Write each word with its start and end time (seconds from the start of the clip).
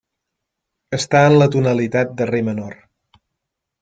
Està 0.99 1.21
en 1.31 1.37
la 1.41 1.49
tonalitat 1.57 2.17
de 2.23 2.31
re 2.31 2.41
menor. 2.49 2.77